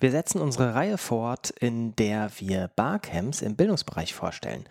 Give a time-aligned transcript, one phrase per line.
[0.00, 4.64] Wir setzen unsere Reihe fort, in der wir Barcamps im Bildungsbereich vorstellen.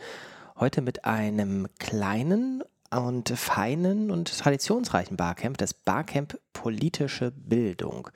[0.60, 8.10] Heute mit einem kleinen und feinen und traditionsreichen Barcamp, das Barcamp Politische Bildung.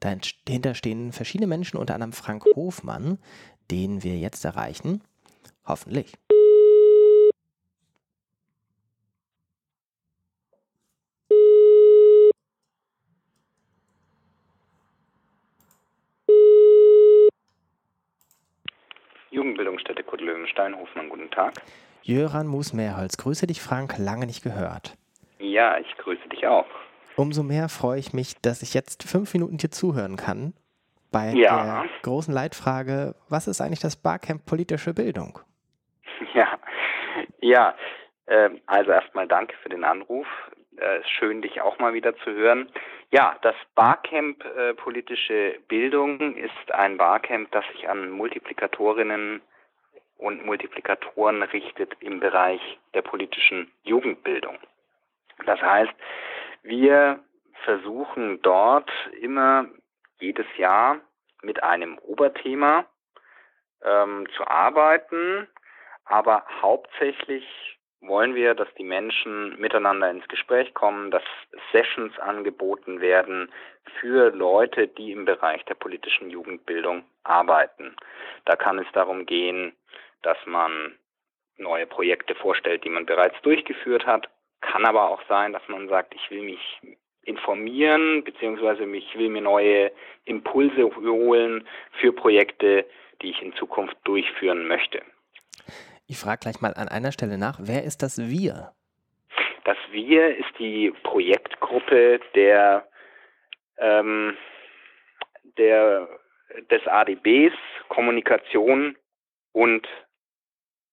[0.00, 3.16] Dahinter stehen verschiedene Menschen, unter anderem Frank Hofmann,
[3.70, 5.00] den wir jetzt erreichen.
[5.64, 6.12] Hoffentlich.
[19.32, 21.54] Jugendbildungsstätte Kurt Löwenstein, Hofmann, guten Tag.
[22.02, 24.94] Jöran Moos-Mehrholz, grüße dich, Frank, lange nicht gehört.
[25.38, 26.66] Ja, ich grüße dich auch.
[27.16, 30.54] Umso mehr freue ich mich, dass ich jetzt fünf Minuten dir zuhören kann
[31.10, 31.82] bei ja.
[31.82, 35.38] der großen Leitfrage, was ist eigentlich das Barcamp politische Bildung?
[36.34, 36.58] Ja,
[37.40, 37.74] ja.
[38.26, 40.26] Äh, also erstmal danke für den Anruf.
[40.82, 42.68] Äh, schön, dich auch mal wieder zu hören.
[43.12, 49.42] Ja, das Barcamp äh, politische Bildung ist ein Barcamp, das sich an Multiplikatorinnen
[50.16, 52.60] und Multiplikatoren richtet im Bereich
[52.94, 54.58] der politischen Jugendbildung.
[55.46, 55.92] Das heißt,
[56.64, 57.20] wir
[57.64, 58.90] versuchen dort
[59.20, 59.66] immer
[60.18, 60.98] jedes Jahr
[61.42, 62.86] mit einem Oberthema
[63.84, 65.46] ähm, zu arbeiten,
[66.06, 67.46] aber hauptsächlich
[68.02, 71.22] wollen wir, dass die Menschen miteinander ins Gespräch kommen, dass
[71.70, 73.50] Sessions angeboten werden
[74.00, 77.96] für Leute, die im Bereich der politischen Jugendbildung arbeiten.
[78.44, 79.72] Da kann es darum gehen,
[80.22, 80.96] dass man
[81.56, 84.28] neue Projekte vorstellt, die man bereits durchgeführt hat.
[84.60, 86.80] Kann aber auch sein, dass man sagt, ich will mich
[87.24, 89.92] informieren, beziehungsweise ich will mir neue
[90.24, 92.84] Impulse holen für Projekte,
[93.20, 95.02] die ich in Zukunft durchführen möchte.
[96.06, 98.72] Ich frage gleich mal an einer Stelle nach, wer ist das Wir?
[99.64, 102.88] Das Wir ist die Projektgruppe der,
[103.78, 104.36] ähm,
[105.56, 106.08] der,
[106.70, 107.54] des ADBs
[107.88, 108.96] Kommunikation
[109.52, 109.86] und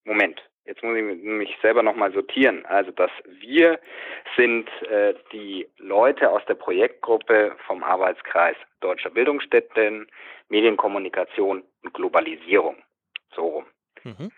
[0.06, 0.42] Moment.
[0.66, 2.66] Jetzt muss ich mich selber nochmal sortieren.
[2.68, 3.80] Also das Wir
[4.36, 10.08] sind äh, die Leute aus der Projektgruppe vom Arbeitskreis Deutscher Bildungsstätten,
[10.50, 12.78] Medienkommunikation und Globalisierung.
[13.36, 13.66] So rum.
[14.04, 14.32] Mhm.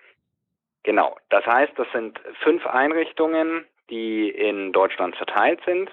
[0.83, 1.17] Genau.
[1.29, 5.91] Das heißt, das sind fünf Einrichtungen, die in Deutschland verteilt sind,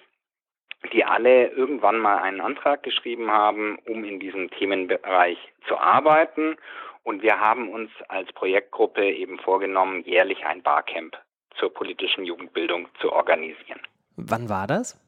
[0.93, 6.56] die alle irgendwann mal einen Antrag geschrieben haben, um in diesem Themenbereich zu arbeiten.
[7.03, 11.16] Und wir haben uns als Projektgruppe eben vorgenommen, jährlich ein Barcamp
[11.56, 13.81] zur politischen Jugendbildung zu organisieren.
[14.16, 15.00] Wann war das?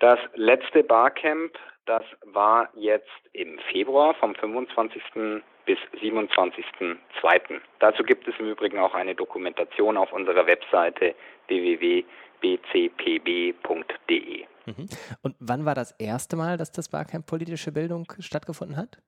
[0.00, 5.02] Das letzte Barcamp, das war jetzt im Februar vom 25
[5.64, 7.60] bis 27.02.
[7.78, 11.14] Dazu gibt es im Übrigen auch eine Dokumentation auf unserer Webseite
[11.48, 12.06] www.bcpb.de.
[14.66, 14.88] Mhm.
[15.22, 18.98] Und wann war das erste Mal, dass das Barcamp politische Bildung stattgefunden hat?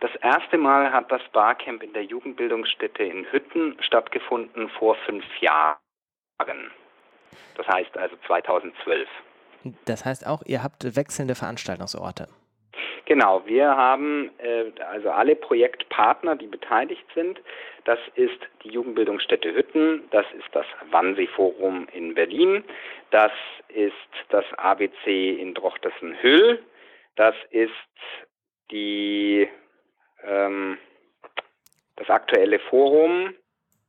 [0.00, 5.76] Das erste Mal hat das Barcamp in der Jugendbildungsstätte in Hütten stattgefunden vor fünf Jahren.
[7.56, 9.08] Das heißt also 2012.
[9.84, 12.28] Das heißt auch, ihr habt wechselnde Veranstaltungsorte.
[13.10, 17.40] Genau, wir haben äh, also alle Projektpartner, die beteiligt sind.
[17.84, 22.62] Das ist die Jugendbildungsstätte Hütten, das ist das Wannsee-Forum in Berlin,
[23.10, 23.32] das
[23.68, 23.94] ist
[24.28, 26.62] das ABC in Drochtersen-Hüll,
[27.16, 27.72] das ist
[28.70, 29.48] die,
[30.22, 30.78] ähm,
[31.96, 33.34] das aktuelle Forum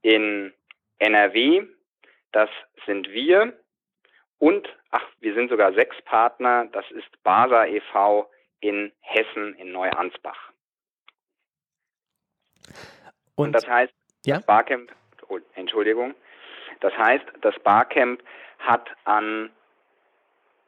[0.02, 0.52] in
[0.98, 1.64] NRW,
[2.32, 2.50] das
[2.88, 3.54] sind wir
[4.42, 8.28] und, ach, wir sind sogar sechs Partner, das ist BASA e.V.,
[8.60, 10.52] in Hessen in Neuansbach.
[13.36, 13.94] Und, Und das heißt,
[14.26, 14.38] ja?
[14.38, 14.92] das Barcamp,
[15.30, 16.16] oh, Entschuldigung,
[16.80, 18.24] das heißt, das Barcamp
[18.58, 19.52] hat an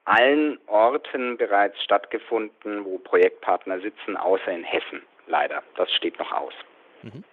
[0.05, 5.01] allen Orten bereits stattgefunden, wo Projektpartner sitzen, außer in Hessen.
[5.25, 6.53] Leider, das steht noch aus.
[7.01, 7.23] Mhm.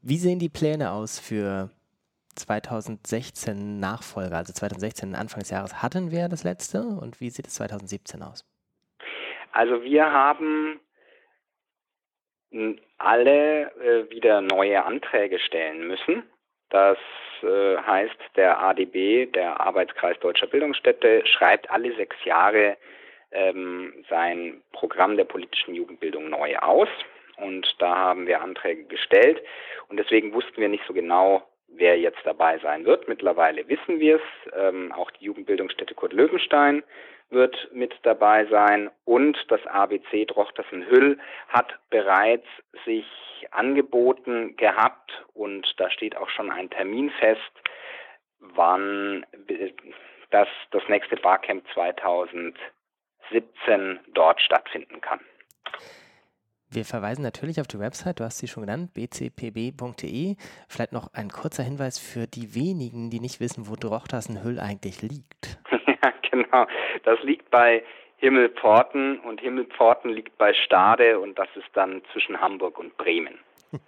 [0.00, 1.70] Wie sehen die Pläne aus für
[2.34, 7.54] 2016 Nachfolger, also 2016 Anfang des Jahres hatten wir das letzte und wie sieht es
[7.54, 8.44] 2017 aus?
[9.52, 10.80] Also wir haben
[12.98, 16.22] alle äh, wieder neue Anträge stellen müssen.
[16.70, 16.98] Das
[17.42, 22.76] äh, heißt, der ADB, der Arbeitskreis Deutscher Bildungsstätte, schreibt alle sechs Jahre
[23.30, 26.88] ähm, sein Programm der politischen Jugendbildung neu aus.
[27.36, 29.42] Und da haben wir Anträge gestellt.
[29.88, 31.42] Und deswegen wussten wir nicht so genau,
[31.74, 33.08] wer jetzt dabei sein wird.
[33.08, 34.52] Mittlerweile wissen wir es.
[34.56, 36.82] Ähm, auch die Jugendbildungsstätte Kurt Löwenstein
[37.30, 42.46] wird mit dabei sein und das ABC Drochtersen-Hüll hat bereits
[42.84, 43.06] sich
[43.50, 47.40] angeboten gehabt und da steht auch schon ein Termin fest,
[48.38, 49.26] wann
[50.30, 55.20] das, das nächste Barcamp 2017 dort stattfinden kann.
[56.74, 60.36] Wir verweisen natürlich auf die Website, du hast sie schon genannt, bcpb.de.
[60.68, 65.58] Vielleicht noch ein kurzer Hinweis für die wenigen, die nicht wissen, wo Drochtersenhüll eigentlich liegt.
[65.86, 66.66] ja, genau.
[67.04, 67.82] Das liegt bei
[68.16, 73.38] Himmelpforten und Himmelpforten liegt bei Stade und das ist dann zwischen Hamburg und Bremen.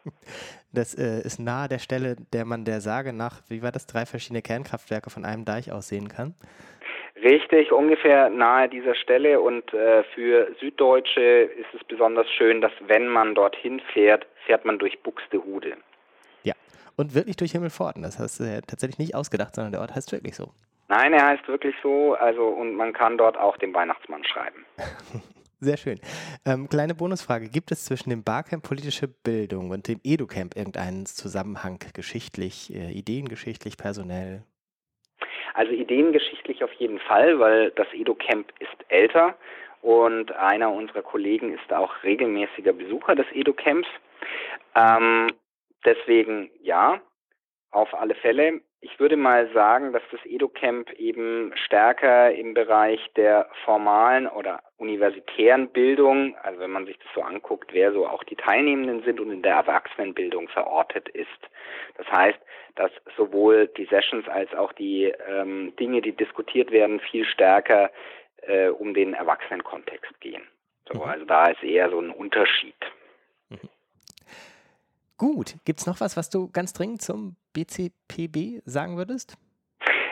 [0.72, 4.06] Das äh, ist nahe der Stelle, der man der Sage nach, wie war das, drei
[4.06, 6.34] verschiedene Kernkraftwerke von einem Deich aus sehen kann.
[7.24, 13.08] Richtig, ungefähr nahe dieser Stelle und äh, für Süddeutsche ist es besonders schön, dass wenn
[13.08, 15.78] man dorthin fährt, fährt man durch Buxtehude.
[16.42, 16.52] Ja,
[16.96, 18.02] und wirklich durch Himmelpforten.
[18.02, 20.52] Das hast du ja tatsächlich nicht ausgedacht, sondern der Ort heißt wirklich so.
[20.88, 24.66] Nein, er heißt wirklich so, also und man kann dort auch den Weihnachtsmann schreiben.
[25.60, 25.98] Sehr schön.
[26.44, 31.78] Ähm, kleine Bonusfrage: Gibt es zwischen dem Barcamp politische Bildung und dem EduCamp irgendeinen Zusammenhang
[31.94, 34.42] geschichtlich, äh, ideengeschichtlich, personell?
[35.54, 39.36] Also ideengeschichtlich auf jeden Fall, weil das EduCamp ist älter
[39.82, 43.88] und einer unserer Kollegen ist auch regelmäßiger Besucher des EduCamps.
[44.74, 45.28] Ähm,
[45.84, 47.00] deswegen ja,
[47.70, 53.48] auf alle Fälle ich würde mal sagen, dass das EduCamp eben stärker im Bereich der
[53.64, 58.36] formalen oder universitären Bildung, also wenn man sich das so anguckt, wer so auch die
[58.36, 61.28] Teilnehmenden sind und in der Erwachsenenbildung verortet ist.
[61.96, 62.38] Das heißt,
[62.74, 67.90] dass sowohl die Sessions als auch die ähm, Dinge, die diskutiert werden, viel stärker
[68.42, 70.42] äh, um den Erwachsenenkontext gehen.
[70.92, 71.04] So, mhm.
[71.04, 72.76] Also da ist eher so ein Unterschied.
[73.48, 73.70] Mhm.
[75.16, 79.38] Gut, gibt es noch was, was du ganz dringend zum BCPB sagen würdest?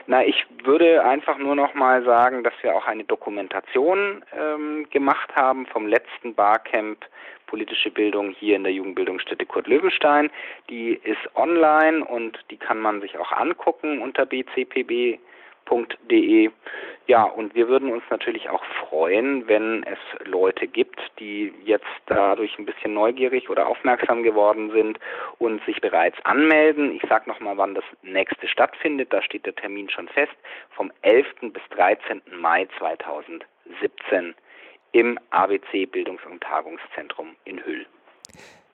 [0.07, 5.35] Na, ich würde einfach nur noch mal sagen, dass wir auch eine Dokumentation ähm, gemacht
[5.37, 7.05] haben vom letzten Barcamp
[7.47, 10.31] politische Bildung hier in der Jugendbildungsstätte Kurt Löwenstein.
[10.71, 15.19] Die ist online und die kann man sich auch angucken unter bcpb
[15.73, 16.51] www.ftf.de.
[17.09, 22.57] Ja, und wir würden uns natürlich auch freuen, wenn es Leute gibt, die jetzt dadurch
[22.59, 24.99] ein bisschen neugierig oder aufmerksam geworden sind
[25.39, 26.93] und sich bereits anmelden.
[26.95, 29.13] Ich sage nochmal, wann das nächste stattfindet.
[29.13, 30.33] Da steht der Termin schon fest.
[30.71, 31.27] Vom 11.
[31.53, 32.23] bis 13.
[32.41, 34.35] Mai 2017
[34.93, 37.87] im ABC Bildungs- und Tagungszentrum in Hüll.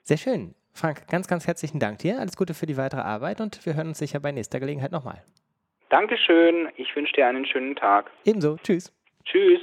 [0.02, 0.55] Sehr schön.
[0.75, 2.20] Frank, ganz, ganz herzlichen Dank dir.
[2.20, 5.25] Alles Gute für die weitere Arbeit und wir hören uns sicher bei nächster Gelegenheit nochmal.
[5.88, 6.69] Dankeschön.
[6.76, 8.11] Ich wünsche dir einen schönen Tag.
[8.25, 8.56] Ebenso.
[8.62, 8.93] Tschüss.
[9.25, 9.61] Tschüss.